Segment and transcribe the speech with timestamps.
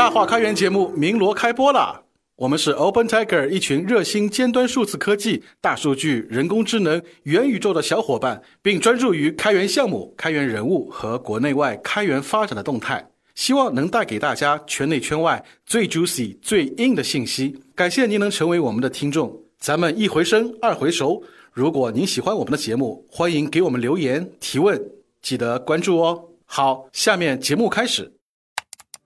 [0.00, 2.00] 大话开源节目鸣锣开播啦！
[2.36, 17.54] 我们是 Open Tiger 一群热心尖端数字科技、大数据、人工智能、元宇宙的小伙伴，并专注于开源项目、开源人物和国内外开源发展的动态，希望能带给大家圈内圈外最 juicy、最硬的信息。
[17.74, 21.22] 感谢您能成为我们的听众，咱们一回生，二回熟。
[21.52, 24.82] 如果您喜欢我们的节目，欢迎给我们留言提问，
[25.20, 26.24] 记得关注哦。
[26.46, 28.10] 好，下面节目开始。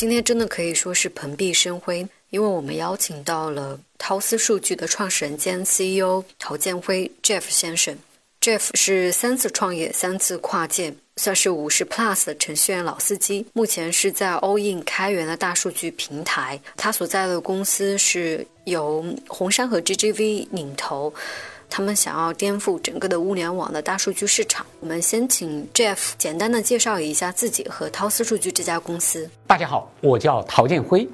[0.00, 7.94] 今天真的可以说是蓬荜生辉，因为我们邀请到了涛思数据的创始人兼 CEO 陶建辉 Jeff 先生。
[8.40, 13.44] Jeff 是三次创业，三次跨界，算是五十 Plus 的程序员老司机。
[13.52, 21.12] 目前是在 All In 开源的大数据平台，他所在的公司是由红杉和 GGV 领投。
[21.70, 24.66] 他们想要颠覆整个的物联网的大数据市场。
[24.80, 29.30] 我们先请 Jeff 简单的介绍一下自己和涛思数据这家公司。
[29.46, 31.08] 大家好，我叫陶建辉，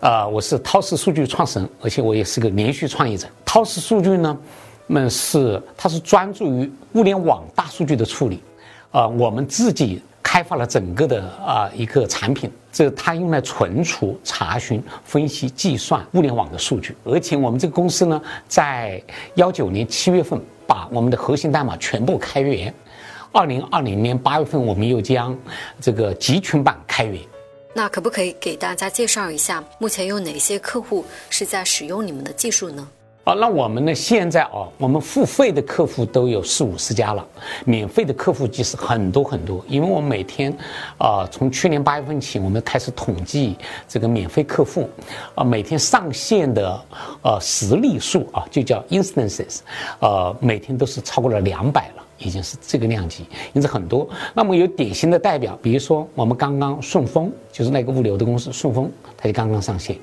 [0.00, 3.26] 呃，我是涛思数据创始人，而且我也是个连续创业者。
[3.46, 4.38] 涛思数据呢，
[4.86, 8.42] 们是它是专注于物联网大数据的处理，
[8.90, 10.02] 啊、我们自己
[10.34, 19.00] 开发了整个的啊、一个产品，这它用来存储、查询、分析、计算物联网的数据，而且我们这个公司呢，在
[19.36, 20.36] 幺九年七月份
[20.66, 22.74] 把我们的核心代码全部开源。
[23.30, 25.38] 二零二零年八月份，我们又将
[25.80, 27.22] 这个集群版开源。
[27.72, 32.88] 那可不可以给大家介绍一下，目前有哪些客户是在使用你们的技术呢？
[33.24, 33.94] 啊，那我们呢？
[33.94, 37.26] 现在啊，我们付费的客户都有四五十家了，
[37.64, 39.64] 免费的客户其实很多很多。
[39.66, 40.54] 因为我们每天，
[40.98, 43.56] 啊、从去年八月份起，我们开始统计
[43.88, 44.86] 这个免费客户，
[45.34, 46.78] 啊、每天上线的
[47.22, 49.60] 呃实例数啊，就叫 instances，
[50.00, 52.03] 呃，每天都是超过了两百了。
[52.18, 54.08] 已经是这个量级，因此很多。
[54.34, 59.96] 那么有典型的代表，比如说我们刚刚顺丰，就是那个物流的公司顺丰，它就刚刚上线，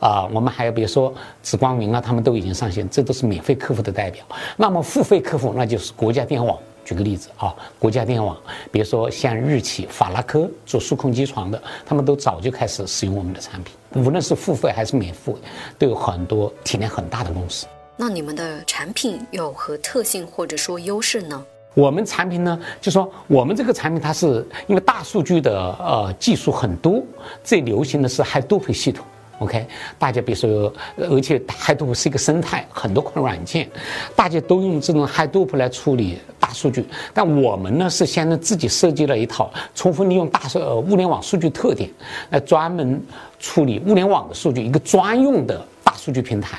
[0.00, 1.12] 啊、我们还有比如说
[1.42, 4.24] 紫光云啊，他们都已经上线，这都是免费客户的代表。
[4.56, 6.58] 那么付费客户，那就是国家电网。
[6.84, 8.36] 举个例子啊，国家电网，
[8.70, 15.36] 比如说像日企、法拉科做数控机床的，他们都早就开始使用我们的产品，无论是付费还是免付，
[15.80, 17.66] 都有很多体量很大的公司。
[17.96, 21.44] 那你们的产品有何特性或者说优势呢？
[21.76, 27.02] 我们产品呢，就说我们这个产品它是因为大数据的呃技术很多，
[27.44, 29.04] 最流行的是 Hadoop 系统。
[29.40, 29.66] OK，
[29.98, 33.68] 大家比如说，而且 Hadoop 是一个生态，很多款软件，
[34.16, 36.82] 大家都用这种 Hadoop 来处理大数据。
[37.12, 41.90] 但我们呢是现在自己设计了一套充分利用大数呃物联网数据特点，
[42.30, 42.98] 来专门
[43.38, 46.58] 处理物联网的数据，一个专用的大数据平台。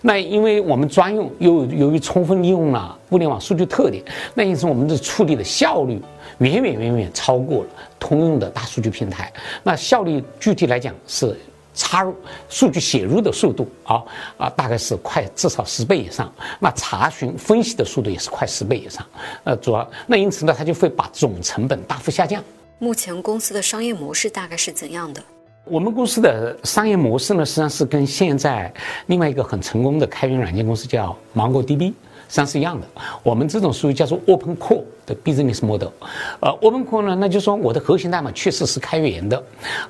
[0.00, 4.02] 那因为我们专用，又由于充分利用了物联网数据特点，
[4.34, 6.00] 那因此我们的处理的效率
[6.38, 9.32] 远远远远超过了通用的大数据平台。
[9.62, 11.36] 那效率具体来讲是
[11.74, 12.14] 插入
[12.48, 14.02] 数据写入的速度啊
[14.36, 16.30] 啊，大概是快至少十倍以上。
[16.58, 19.06] 那查询分析的速度也是快十倍以上。
[19.44, 22.42] 呃，主要那因此呢，它就会把总成本大幅下降。
[22.78, 25.22] 目前公司的商业模式大概是怎样的？
[25.64, 28.72] 我们公司的商业模式呢，实际上是跟现在
[29.06, 31.94] 另外一个很成功的开源软件公司叫芒果 DB，实
[32.28, 32.86] 际上是一样的。
[33.22, 35.90] 我们这种属于叫做 Open Core 的 business model。
[36.40, 39.40] 呃，Open Core 呢，那就说我的核心代码确实是开源的，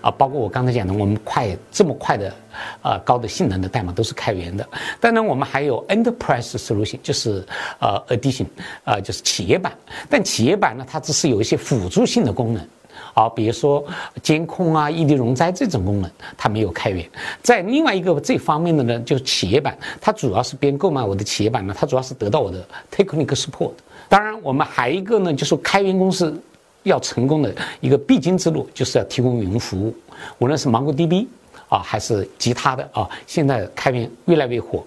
[0.03, 2.35] 啊，包括我刚才讲的，我们快这么快的，
[2.83, 4.69] 呃，高的性能的代码都是开源的。
[5.01, 7.43] 当然，我们还有 Enterprise Solution，就是
[7.81, 8.47] 呃 Edition，
[8.85, 9.73] 呃，就是企业版。
[10.11, 12.63] 但企业版呢，它只是有一些辅助性的功能。
[13.15, 13.85] 啊，比如说
[14.23, 17.09] 监控啊、异地容灾这种功能，它没有开源。
[17.43, 23.73] 在另外一个这方面的呢，就是企业版，它主要是别人购买我的企业版呢，它主要是得到我的 technical support。
[24.09, 26.39] 当然，我们还一个呢，就是开源公司
[26.83, 29.95] 要成功的一个必经之路，就是要提供云服务，
[30.39, 31.27] 无论是 MongoDB。
[31.69, 33.09] 啊，还是其他的啊。
[33.27, 34.85] 现在开源越来越火，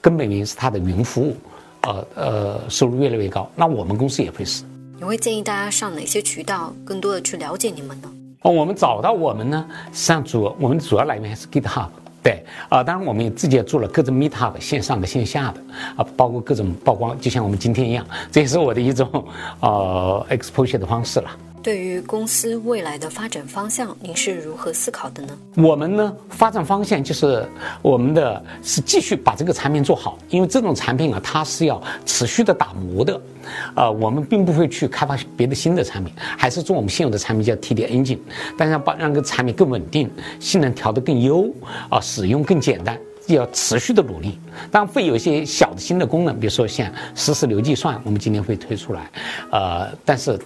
[0.00, 1.36] 根本原因是它的云服务，
[1.80, 3.50] 呃呃，收入越来越高。
[3.56, 4.62] 那我们公司也会是。
[5.00, 8.10] 你会建议大家上哪些渠道更多的去了解你们呢？
[8.42, 11.86] 哦，我们找到我们呢，上主我们主要来源还是 GitHub。
[12.20, 15.62] 对啊，当然我们也自己也做了各种 Meetup，线上的、线下的
[15.96, 19.24] 啊，包括各种曝光，就像我们今天一样，这也是我的一种
[19.60, 21.30] 呃 exposure 的方式了。
[21.62, 25.36] 对于公司未来的发展方向，您是如何思考的呢？
[25.56, 27.46] 我们呢，发展方向就是
[27.82, 33.20] 我们的是继续把这个产品做好，因为这种产品啊，它是要持续的打磨的，
[33.74, 38.18] 呃，我们并不会去开发别的新的产品，还是做我们现有的产品叫 TD Engine，
[38.56, 40.10] 但是要把让这个产品更稳定，
[40.40, 41.52] 性能调得更优，
[41.90, 42.98] 啊，使用更简单。
[43.34, 44.38] 要持续的努力，
[44.70, 49.10] 当然会有一些小的新的功能，比如说像实时流计算，我们今年会推出来，
[49.50, 50.38] 呃，但是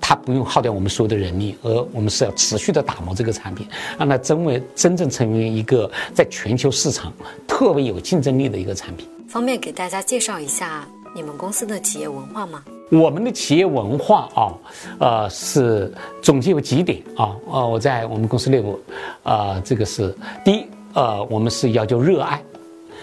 [0.00, 3.66] 它不用耗掉我们所有的人力，而我们是要持续的打磨这个产品，
[3.98, 7.12] 让它真为真正成为一个在全球市场
[7.48, 9.08] 特别有竞争力的一个产品。
[9.28, 12.62] 方便给大家介绍一下你们公司的企业文化吗？
[12.90, 14.54] 我们的企业文化啊，
[14.98, 18.80] 呃，是总结有几点啊，呃，我在我们公司内部，
[19.22, 20.64] 啊，这个是第一。
[20.94, 22.42] 呃，我们是要求热爱，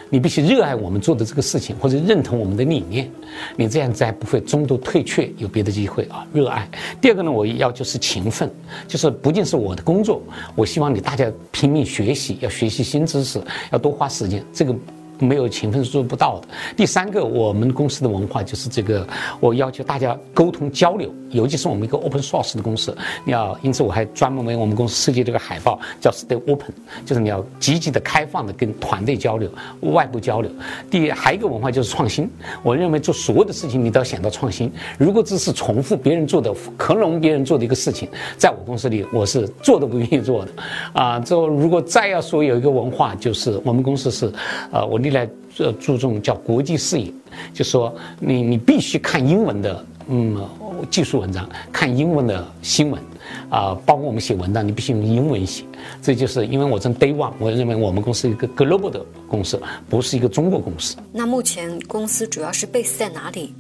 [0.10, 3.10] 你必须热爱我们做的这个事情，或者认同我们的理念，
[3.56, 6.26] 你这样才不会中途退却，有别的机会啊。
[6.34, 6.70] 热爱。
[7.00, 8.52] 第二个呢，我要就是勤奋，
[8.88, 10.22] 就是不仅是我的工作，
[10.56, 13.42] 我希望你大家拼命学习，要学习新知识，
[13.72, 14.44] 要多花时间。
[14.54, 14.76] 这个。
[15.20, 16.48] 没有勤奋是做不到的。
[16.76, 19.08] 第三个，我们公司的文化就是这个，
[19.40, 26.72] 我要求大家沟通交流，尤其是我们一个 open source 的公司，你要，因此我还专门为我们公司设计这个海报，叫 Stay Open，
[27.06, 29.50] 就是你要积极的、开放的跟团队交流、
[29.82, 30.52] 外部交流。
[30.92, 32.30] 第还一个文化就是创新，
[32.62, 34.72] 我认为做所有的事情你都要想到创新。
[35.00, 40.52] 如果只是重复别人做的、克隆别人做的一个事情，在我公司里我是做都不愿意做的。
[40.94, 44.32] 啊，这如果再要说有一个文化，就是我们公司是，
[44.72, 45.02] 呃，我。
[45.12, 47.12] 来呃注重叫国际视野，
[47.54, 50.48] 就说你你必须看英文的嗯
[50.90, 53.02] 技术文章，看英文的新闻
[53.50, 55.64] 啊，包括我们写文章，你必须用英文写。
[56.02, 59.60] 这就是因为我从 day one，我认为我们公司一个 global 的公司，
[59.90, 60.96] 不是一个中国公司。
[61.12, 63.54] 那目前公司主要是 base 在哪里，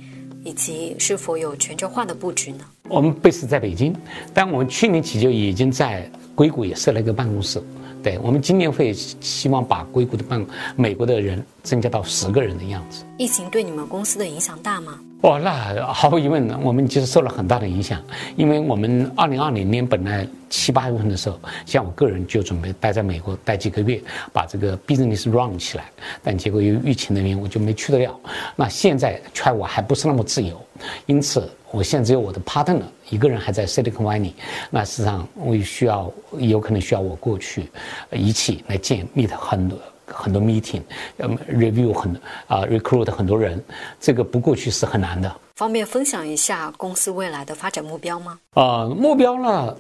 [0.43, 2.59] 以及是否有全球化的布局呢？
[2.87, 3.93] 我们 base 在北京，
[4.33, 7.61] 但我们去年起就已经在硅谷也设了一个办公室。
[8.03, 10.45] 对我们今年会希望把硅谷的办
[10.75, 13.03] 美国的人增加到十个人的样子。
[13.17, 14.97] 疫情对你们公司的影响大吗？
[15.21, 18.01] 哦，那毫无疑问，我们其实受了很大的影响，
[18.37, 25.91] 因为我们二零二零年本来七八月份的时候，像我个人就准备待在美国待几个月，把这个 business run 起来，
[26.23, 28.17] 但结果由于疫情的原因，我就没去得了。
[28.55, 30.61] 那现在 travel 还不是那么自由，
[31.07, 34.33] 因此我现在只有我的 partner 一个人还在 Silicon Valley，
[34.69, 37.69] 那实际上我需要有可能需要我过去
[38.11, 39.77] 一起来见 meet 很多。
[40.07, 40.81] 很多 meeting，
[41.17, 42.13] 呃，review 很
[42.47, 43.61] 啊，recruit 很多人，
[43.99, 45.33] 这个不过去是很难的。
[45.55, 48.39] 方便分享一下公司未来的发展目标吗？
[48.53, 49.75] 啊，目标呢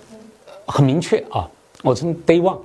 [0.65, 1.49] 很明确啊，
[1.83, 2.59] 我从 day one，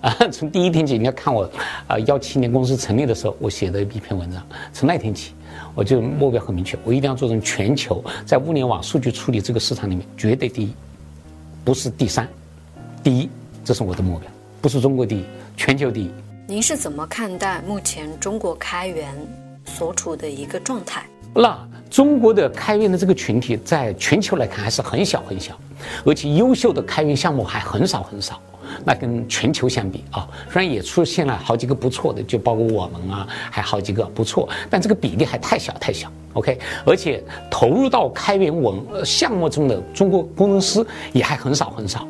[0.00, 1.48] 啊，从第一天起，你要看我
[1.86, 5.32] 啊，幺七年公司成立的时候，我写的一篇文章，从那天起，
[5.74, 10.74] 我就目标很明确，我一定要做成全球在物联网数据处理这个市场里面绝对第一，
[11.64, 12.28] 不是第三，
[13.02, 13.30] 第一，
[13.64, 14.28] 这是我的目标，
[14.60, 15.24] 不是中国第一，
[15.56, 16.10] 全球第一。
[16.48, 19.12] 您是怎么看待目前中国开源
[19.64, 21.02] 所处的一个状态？
[21.34, 21.58] 那
[21.90, 25.58] 中国的开源的这个群体，在全球来看还是很小很小，
[26.04, 28.40] 而且优秀的开源项目还很少很少。
[28.84, 36.08] 那跟全球相比啊，虽然也出现了好几个不错的，就包括我们啊，还好几个不错，但这个比例还太小太小。
[36.34, 42.06] OK，而且投入到开源文项目中的中国工程师也还很少很少。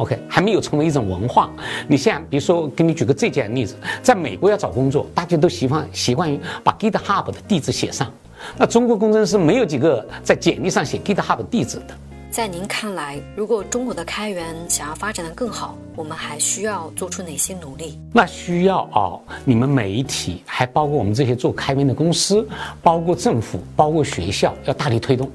[0.00, 1.50] OK，还没有成为一种文化。
[1.86, 8.10] 你像，比如说，给你举个最简单的例子，在美国要找工作，大家都习惯习惯于把 GitHub 的地址写上。
[8.56, 11.94] 那中国工程师没有几个在简历上写 GitHub 地址的。
[12.30, 17.98] 在您看来，如果中国的开源想要发展的更好，我们还需要做出哪些努力？
[18.14, 22.48] 那需要啊，你们媒体，还包括我们这些做开源的公司，
[22.82, 25.30] 包括政府，包括学校，要大力推动。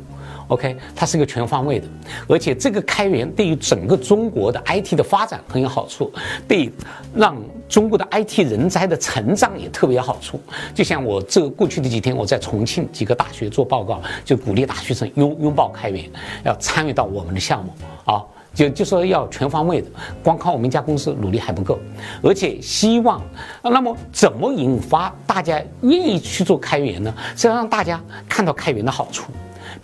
[0.48, 1.88] OK，它是一个全方位的，
[2.28, 6.12] 而且这个开源对于整个中国的 IT 的发展很有好处，
[6.48, 6.72] 对
[7.14, 7.36] 让
[7.68, 10.40] 中国的 IT 人才的成长也特别有好处。
[10.74, 16.10] 就像我这过去的几天，我在重庆几个大学做报告，就鼓励大学生拥拥抱开源，
[16.44, 17.72] 要参与到我们的项目
[18.06, 18.24] 啊，
[18.54, 19.90] 就就说要全方位的，
[20.24, 21.80] 光靠我们一家公司努力还不够，
[22.22, 23.22] 而且希望，
[23.64, 27.14] 那么怎么引发大家愿意去做开源呢？
[27.36, 28.00] 是要让大家
[28.30, 29.32] 看到开源的好处。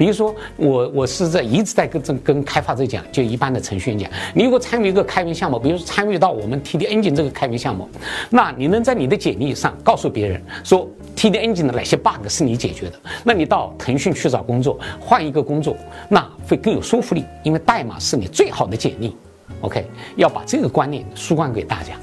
[0.01, 7.87] 比如说，我我是在一直在跟这跟开发者讲，就一般的程序员讲，你如果参与一个开源项目，比如说参与到我们 TD Engine 这个开源项目，
[8.31, 12.93] 那你能在你的简历上告诉别人说 TD Engine 的哪些 bug 是你解决的，
[13.23, 15.77] 那你到腾讯去找工作，换一个工作，
[16.09, 19.15] 那会更有说服力，因为代码是你最好的简历。
[19.61, 21.93] OK，要把这个观念输灌给大家。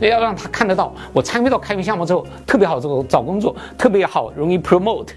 [0.00, 5.10] 要让他看得到，我参与到开源项目之后特别好，这个找工作特别好，容易 promote，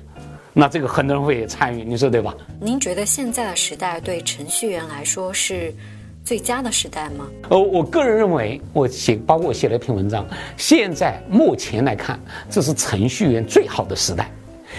[0.53, 2.35] 那这个很多人会参与，你说对吧？
[2.59, 5.73] 您觉得现在的时代对程序员来说是
[6.25, 7.25] 最佳的时代吗？
[7.49, 10.25] 呃，我个人认为，我写包括我写了一篇文章，
[10.57, 14.29] 现在目前来看，这是程序员最好的时代，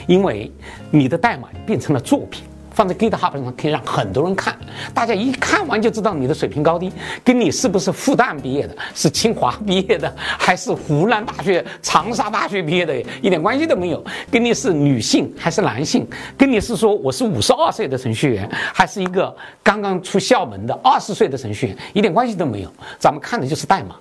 [0.07, 0.51] 因为
[0.91, 2.45] 你的代码变成了作品。
[2.75, 4.57] 放在 GitHub 上可以让很多人看，
[4.95, 6.93] 大家一看完就知道你的水平高低，
[7.25, 14.05] 跟你是不是复旦毕业的，是清华毕业的，还是湖南大学、长沙大学毕业的，一点关系都没有。
[14.31, 22.73] 跟你是女性还是男性，跟你是说我是五十二岁的程序员，还是一个刚刚出校门的二十岁的程序员，一点关系都没有。
[22.99, 23.97] 咱们看的就是代码。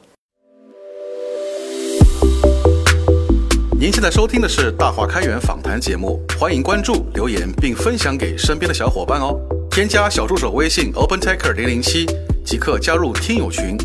[3.81, 9.35] 您现在收听的是大话开源访谈节目，欢迎关注、留言并分享给身边的小伙伴哦。
[9.71, 12.05] 添加小助手微信 open_taker 零零七，
[12.45, 13.75] 即刻加入听友群，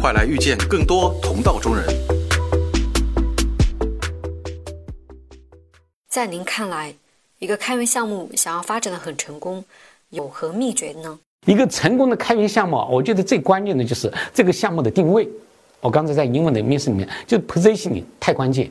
[0.00, 1.86] 快来遇见更多同道中人。
[6.08, 6.92] 在您看来，
[7.38, 9.64] 一个开源项目想要发展的很成功，
[10.10, 11.16] 有何秘诀呢？
[11.46, 15.28] 一个成功的开源项目，我觉得最关键的就是这个项目的定位。
[15.84, 18.70] 我刚才在英文的面试里面，就是 positioning 太关键，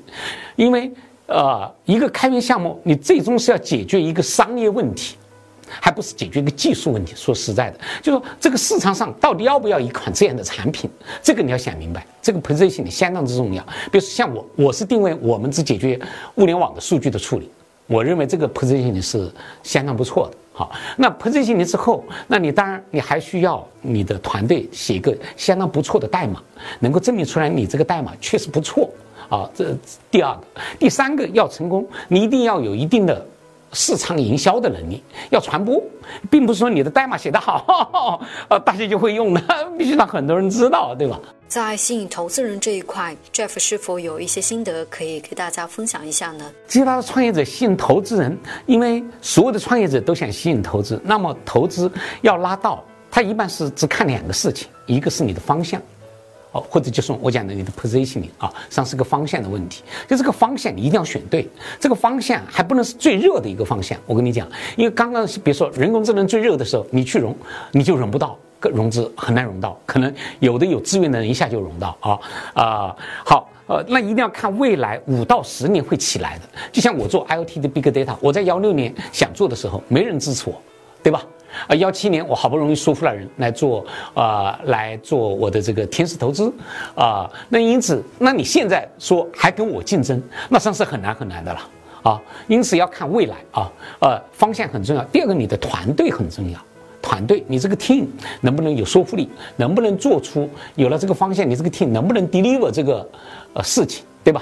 [0.55, 0.91] 因为
[1.27, 5.15] 呃，一个开源项目，你最终是要解决一个商业问题，
[5.67, 7.13] 还不是解决一个技术问题。
[7.15, 10.89] 说实在的，就说这个市场上到底要不要一款这样的产品，
[11.21, 12.03] 这个你要想明白。
[12.19, 13.63] 这个 positioning 相当之重要。
[13.91, 15.99] 比如说像我，我是定位我们只解决
[16.37, 17.47] 物联网的数据的处理，
[17.85, 20.37] 我认为这个 positioning 是相当不错的。
[20.55, 26.39] 好，那彭真信年之后，那你当然你还需要你的团队写一个相当不错的代码，
[26.79, 28.87] 能够证明出来你这个代码确实不错
[29.29, 29.49] 啊。
[29.55, 29.75] 这
[30.11, 30.43] 第二个，
[30.77, 33.25] 第三个要成功，你一定要有一定的
[33.73, 35.81] 市场营销的能力，要传播，
[36.29, 39.41] 并不是说你的代码写得好， 呃，大家就会用的，
[39.77, 41.19] 必须让很多人知道，对吧？
[41.47, 46.51] 在吸引投资人这一块，Jeff 是否有一些心得可以给大家分享一下呢？
[46.67, 55.79] 其他的创业者吸引投资人，因为所有的创业者都想吸引投资，那么投资要拉到，他一般是只看两个事情，一个是你的方向，
[56.53, 59.83] 哦，或者就是我讲的你的 positioning 啊，实际上是个方向的问题。
[60.07, 61.45] 就这个方向你一定要选对，
[61.79, 63.99] 这个方向还不能是最热的一个方向。
[64.05, 67.35] 我跟你讲，因为刚刚比如说人工智能最热的时候，你去融，
[67.73, 68.37] 你就融不到。
[68.71, 72.17] 融资很难融到，可能有的有资源的人一下就融到啊
[72.53, 72.95] 啊
[73.25, 76.43] 好呃，那一定要看未来五到十年会起来的。
[76.71, 80.61] 就像我做 IoT 的 Big Data，我在幺六年想做的时候，没人支持我，
[81.01, 81.25] 对吧？
[81.67, 86.51] 啊，幺七年我好不容易说服了人来做啊，来做我的这个天使投资
[86.95, 87.29] 啊。
[87.49, 91.59] 那因此，那你现在说还跟我竞争，那算是很难很难的了
[92.03, 92.21] 啊。
[92.47, 95.03] 因此要看未来啊，呃，方向很重要。
[95.05, 96.59] 第二个，你的团队很重要。
[97.01, 98.05] 团队，你这个 team
[98.39, 99.29] 能不能有说服力？
[99.57, 101.47] 能不能做出有了这个方向？
[101.49, 103.05] 你这个 team 能不能 deliver 这个
[103.53, 104.41] 呃事情，对吧？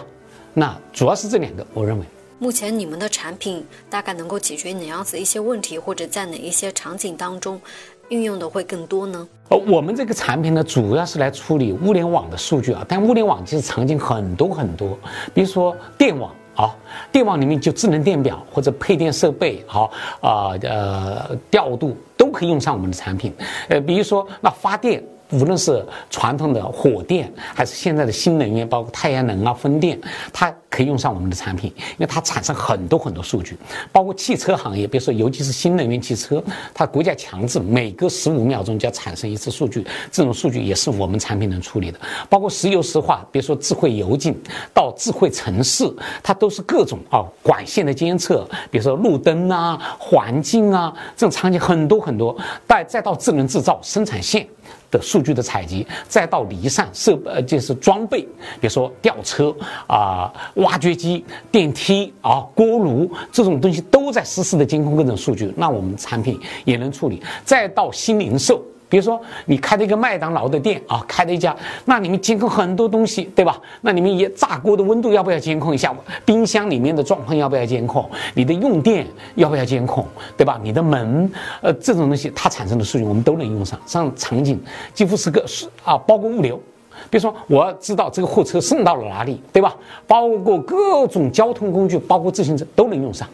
[0.53, 2.05] 那主要是这两个，我认为。
[2.41, 7.61] 目前你们的产品大概能够解决哪样子一些问题，或者在哪一些场景当中
[8.09, 9.27] 运用的会更多呢？
[9.49, 14.97] 呃，我们这个产品呢，主要是来处理物联网的数据啊，但物联网其实场景很多很多，
[15.35, 16.33] 比如说电网。
[16.55, 16.75] 好，
[17.11, 23.31] 电网里面就智能电表或者配电设备，好啊呃调度都可以用上我们的产品，
[23.69, 25.03] 呃比如说那发电。
[25.31, 29.99] 无论是传统的火电，还是现在的新能源，包括太阳能啊、风电，
[30.33, 33.57] 它可以用上我们的产品，因为它产生很多很多数据。
[33.91, 41.99] 包括汽车行业，比如说尤其是新能源汽车，它国家强制每隔十五秒钟就要产生一次数据，这种数据也是我们产品能处理的。
[42.29, 44.35] 包括石油石化，比如说智慧油井
[44.73, 45.89] 到智慧城市，
[46.21, 54.45] 它都是各种啊管线的监测，比如说路灯啊、环境啊这种场景很多很多，再再到智能制造生产线。
[54.91, 58.21] 的数据的采集，再到离散设呃就是装备，
[58.59, 59.55] 比如说吊车
[59.87, 67.23] 啊、挖掘机、电梯啊、锅炉这种东西都在实时的监控各种数据，那我们产品也能处理。
[67.43, 68.61] 再到新零售。
[68.91, 71.55] 比如说，你开的一个麦当劳的店啊，开的一家，
[71.85, 73.57] 那里面监控很多东西，对吧？
[73.79, 75.95] 那里面也炸锅的温度要不要监控一下？
[76.25, 78.05] 冰箱里面的状况要不要监控？
[78.33, 80.05] 你的用电要不要监控？
[80.35, 80.59] 对吧？
[80.61, 81.31] 你的门，
[81.61, 83.79] 呃，这种东西它产生的数据我们都能用上。
[83.85, 84.61] 上场景
[84.93, 86.61] 几乎是个是啊，包括物流，
[87.09, 89.73] 比如说我要知道这个货车送到了哪里，对吧？
[90.05, 93.25] 包括各种交通工具，包括自行车都能用上。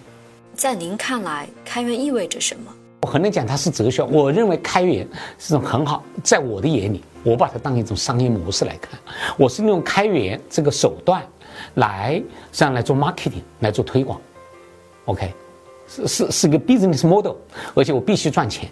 [0.54, 2.72] 在您看来，开源意味着什么？
[3.08, 4.04] 我很难讲它是哲学。
[4.04, 5.08] 我认为开源
[5.40, 9.00] 是种很好，在我的眼里，我把它当一种商业模式来看。
[9.38, 11.26] 我是用开源这个手段
[11.76, 12.22] 来
[12.52, 14.20] 这样来做 marketing，来做推广。
[15.06, 15.34] OK，
[15.88, 17.36] 是是是个 business model，
[17.76, 18.70] 而且我必须赚钱。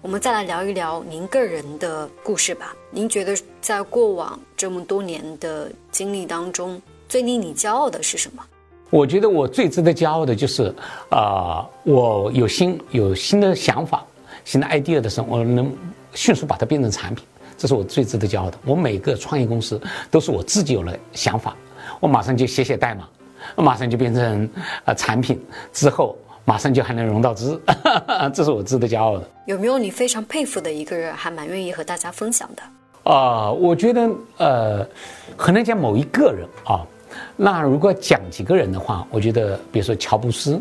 [0.00, 2.74] 我们再来聊一聊您个人的故事吧。
[2.90, 8.42] 您觉得在过往这么多年的经历当中，最令你骄傲的是什么？
[8.90, 10.72] 我觉得我最值得骄傲的就是，
[11.10, 14.04] 啊，我有新有新的想法、
[14.44, 15.74] 新的 idea 的时候，我能
[16.12, 17.24] 迅速把它变成产品，
[17.58, 18.58] 这是我最值得骄傲的。
[18.64, 19.80] 我每个创业公司
[20.12, 21.56] 都是我自己有了想法，
[21.98, 23.08] 我马上就写写代码，
[23.56, 24.48] 马上就变成
[24.84, 27.60] 呃产品，之后马上就还能融到资，
[28.32, 29.28] 这是我值得骄傲的。
[29.46, 33.10] 有没有你非常佩服的一个人，还蛮愿意和大家分享的？
[33.10, 34.86] 啊，我觉得呃，
[35.36, 36.86] 很难讲某一个人啊。
[37.36, 40.60] 那如果讲几个人的话，我觉得，比如说乔布斯、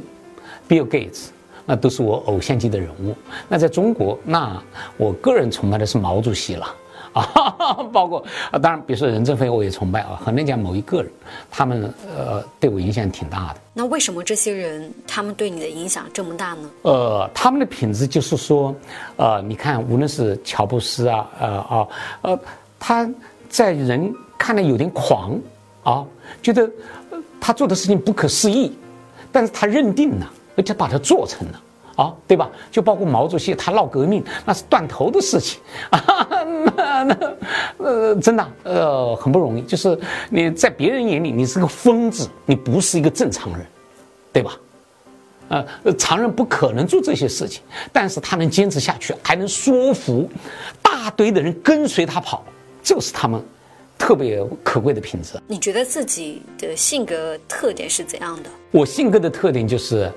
[0.68, 1.28] Bill Gates，
[1.66, 3.16] 那都是我偶像级的人物。
[3.48, 4.62] 那在中国，那
[4.98, 6.66] 我个人崇拜的是毛主席了
[7.14, 7.24] 啊，
[7.94, 10.20] 包括啊，当然，比如说任正非，我也崇拜啊。
[10.26, 11.12] 很难讲某一个人，
[11.52, 13.62] 他们呃对我影响挺大的。
[13.74, 16.70] 那为什么这些人他们对你的影响这么大呢？
[16.82, 18.76] 呃，他们的品质就是说，
[19.16, 21.88] 呃，你看，无论是乔布斯啊，呃啊，
[22.24, 22.40] 呃，
[22.80, 23.10] 他
[23.48, 25.40] 在人看来有点狂。
[25.84, 26.06] 啊，
[26.42, 26.70] 觉得
[27.40, 28.78] 他做的事情不可思议，
[29.32, 31.62] 但是他认定了，而且把它做成了，
[31.98, 32.50] 啊，对吧？
[32.72, 35.60] 就包括毛主席他闹革命，那是断头的事情
[35.90, 36.28] 啊，
[36.76, 37.36] 那那
[37.78, 39.62] 呃，真的呃很不容易。
[39.64, 40.00] 就是
[40.30, 43.66] 你在别人眼里你是个疯子，你不是一个正常人，
[44.32, 44.58] 对吧？
[45.50, 47.62] 呃，常人不可能做这些事情，
[47.92, 50.28] 但是他能坚持下去，还能说服
[50.82, 52.44] 大堆的人跟随他跑，
[52.82, 53.44] 这是他们。
[54.04, 55.42] 特别可贵的品质。
[55.48, 58.50] 你觉得自己的性格特点是怎样的？
[58.70, 60.12] 我性格的特点就是，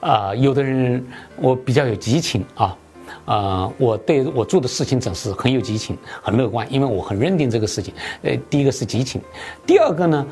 [0.00, 2.78] 啊，有的人我比较有激情啊，
[3.26, 7.92] 啊，我对我做的事情总是很有激情，很乐观，因为我很认定这个事情。
[8.22, 9.20] 呃，第一个是激情，
[9.66, 10.26] 第二个呢，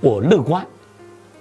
[0.00, 0.66] 我乐观，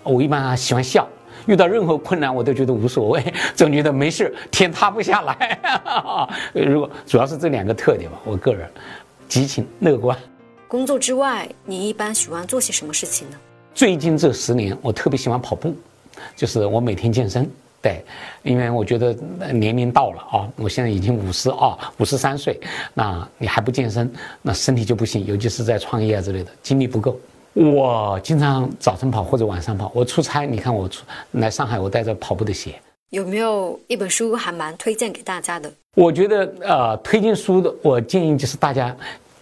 [0.03, 1.07] 我一般喜欢笑，
[1.45, 3.23] 遇到任何困难我都觉得无所谓，
[3.55, 5.57] 总觉得没事，天塌不下来。
[6.51, 8.69] 如果主要是这两个特点吧，我个人，
[9.29, 10.17] 激情、乐观。
[10.67, 13.37] 工作之外，你一般喜欢做些什么事情呢？
[13.73, 15.75] 最近这十年，我特别喜欢跑步，
[16.35, 17.49] 就是我每天健身。
[17.81, 18.03] 对，
[18.41, 19.13] 因为我觉得
[19.53, 22.59] 年龄到了啊，我现在已经五十二、五十三岁，
[22.95, 27.15] 那你还不健身，那身体就不行，尤其是在创业啊之类的，精力不够。
[27.53, 29.91] 我经常早晨跑或者晚上跑。
[29.93, 32.73] 我出差，你看我出来上海，我带着跑步的鞋。
[33.11, 35.71] 有没有一本书还蛮推荐给大家的？
[35.93, 38.95] 我觉得呃，推荐书的，我建议就是大家。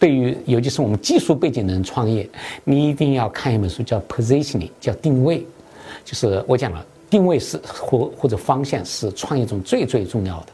[0.03, 2.29] 对于尤其是我们技术背景的人创业，
[2.65, 5.47] 你一定要看一本书，叫 Positioning，叫定位。
[6.03, 10.47] 就是我讲了，定位是或或者方向是创业中最最重要的。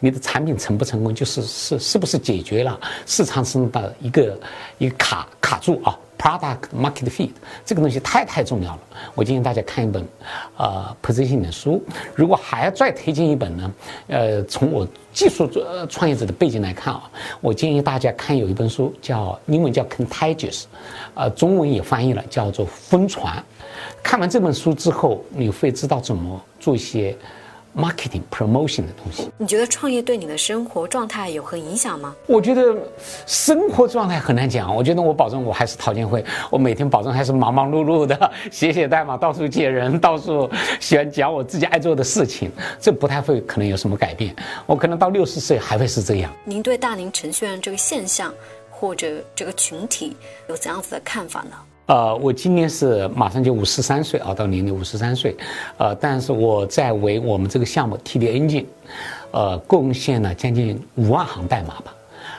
[0.00, 4.40] 你的产品成不成功，就是是是不是解决了市场上的一个
[4.78, 5.96] 一个卡卡住啊。
[6.18, 7.30] Product market fit
[7.64, 8.80] 这个东西太太重要了，
[9.14, 10.04] 我建议大家看一本，
[10.56, 11.82] 呃，position 的书。
[12.14, 13.72] 如果还要再推荐一本呢，
[14.08, 20.64] 呃，从我技术呃创业者的背景来看啊，我建议大家看有一本书叫英文叫 Contagious，
[21.14, 23.42] 呃，中文也翻译了叫做疯传。
[24.02, 27.16] 看完这本书之后，你会知道怎么做一些。
[27.76, 32.16] Marketing promotion 的东西，你觉得创业对你的生活状态有何影响吗？
[32.26, 32.74] 我觉得
[33.26, 34.74] 生活状态很难讲。
[34.74, 44.34] 我觉得我保证我还是陶建辉，我每天保证还是忙忙碌碌的写写代码，到处见人，到处喜欢讲我自己爱做的事情，这不太会可能有什么改变。
[44.64, 46.32] 我可能到六十岁还会是这样。
[46.44, 48.32] 您对大龄程序员这个现象
[48.70, 50.16] 或者这个群体
[50.48, 51.56] 有怎样子的看法呢？
[51.86, 55.36] 呃，我今年是马上就五十三岁啊，到年龄五十三岁，
[55.78, 58.64] 呃，但是我在为我们这个项目 TD Engine，
[59.30, 61.94] 呃，贡献了将近五万行代码吧，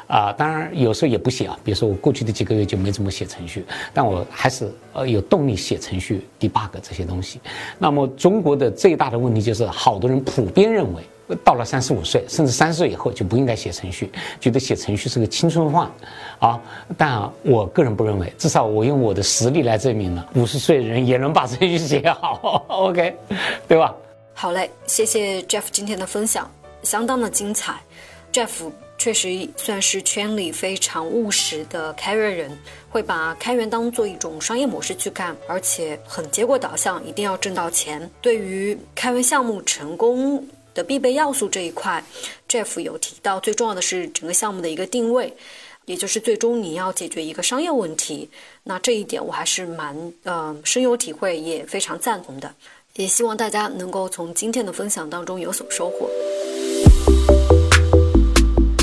[0.07, 7.39] 啊，当然有时候也不写啊，比如说我过去的几个月就没怎么写程序，但我还是呃有动力写程序 debug 这些东西。
[7.79, 11.01] 那么中国的最大的问题就是，好多人普遍认为。
[11.43, 15.91] 到了三十五岁，甚至三十岁以后就不应该写程序，觉得写程序是个青春饭，
[16.39, 16.61] 啊！
[16.97, 23.15] 但我个人不认为，至少我用我的实力来证明了，五十岁人也能把程序写好，OK，
[23.67, 23.93] 对吧？
[24.33, 26.49] 好嘞，谢谢 Jeff 今天的分享，
[26.83, 27.75] 相当的精彩。
[28.31, 32.57] Jeff 确实算是圈里非常务实的开源人，
[32.89, 38.09] 会把开源当做一种商业模式去看，而且很结果导向，一定要挣到钱。
[38.21, 40.45] 对于开源项目成功。
[40.77, 42.03] 的必备要素这一块
[42.47, 45.33] ，Jeff 有提到，最重要的是整个项目的一个定位，
[45.85, 48.29] 也就是最终你要解决一个商业问题。
[48.63, 52.53] 那这一点我还是蛮呃深有体会，也非常赞同的。
[52.93, 56.07] 也希望大家能够从今天的分享当中有所收获。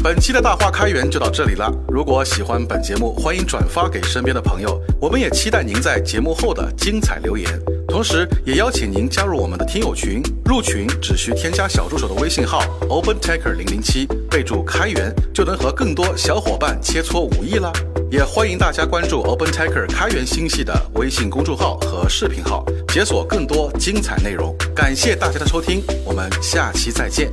[0.03, 1.73] 本期的大话开源就到这里了。
[1.89, 4.81] 如果喜欢本节目，欢迎转发给身边的朋友。
[5.01, 7.49] 我们也期待您在节目后的精彩留言，
[7.95, 10.21] 同时也邀请您加入我们的听友群。
[10.47, 17.73] 入群只需添加小助手的微信号 OpenTaker 零零七，备注开源，就能和更多小伙伴切磋武艺啦。
[18.11, 24.53] 也欢迎大家关注 OpenTaker 开源星系的微信公众号和视频号，解锁更多精彩内容。
[24.75, 27.31] 感谢大家的收听，我们下期再见。